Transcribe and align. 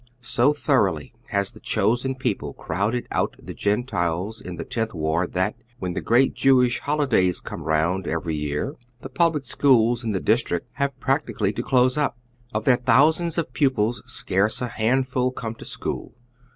So 0.21 0.51
thor 0.51 0.89
oughly 0.89 1.11
has 1.27 1.51
tiie 1.51 1.61
chosen 1.61 2.15
people 2.15 2.53
crowded 2.53 3.07
out 3.11 3.35
the 3.37 3.53
Gentiles 3.53 4.41
in 4.41 4.55
the 4.55 4.65
Tenth 4.65 4.95
Ward 4.95 5.33
that, 5.33 5.55
when 5.77 5.93
the 5.93 6.01
great 6.01 6.33
Jewish 6.33 6.81
liolidays 6.81 7.39
come 7.43 7.63
around 7.63 8.07
every 8.07 8.33
year, 8.35 8.77
the 9.01 9.09
public 9.09 9.45
schools 9.45 10.03
in 10.03 10.11
the 10.11 10.19
district 10.19 10.67
have 10.71 10.99
practically 10.99 11.53
to 11.53 11.61
close 11.61 11.99
up. 11.99 12.17
Of 12.51 12.65
their 12.65 12.77
tnousands 12.77 13.37
of 13.37 13.53
pupils 13.53 14.01
scai 14.07 14.51
ce 14.51 14.61
a 14.63 14.67
handful 14.69 15.29
come 15.31 15.53
to 15.53 15.65
school. 15.65 16.15